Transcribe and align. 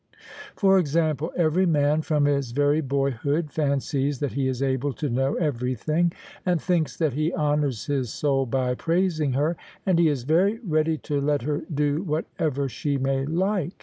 For 0.55 0.79
example, 0.79 1.31
every 1.37 1.67
man, 1.67 2.01
from 2.01 2.25
his 2.25 2.53
very 2.53 2.81
boyhood, 2.81 3.51
fancies 3.51 4.17
that 4.17 4.31
he 4.33 4.47
is 4.47 4.63
able 4.63 4.93
to 4.93 5.09
know 5.11 5.35
everything, 5.35 6.11
and 6.43 6.59
thinks 6.59 6.97
that 6.97 7.13
he 7.13 7.31
honours 7.31 7.85
his 7.85 8.11
soul 8.11 8.47
by 8.47 8.73
praising 8.73 9.33
her, 9.33 9.55
and 9.85 9.99
he 9.99 10.07
is 10.07 10.23
very 10.23 10.57
ready 10.65 10.97
to 11.05 11.21
let 11.21 11.43
her 11.43 11.65
do 11.71 12.01
whatever 12.01 12.67
she 12.67 12.97
may 12.97 13.27
like. 13.27 13.75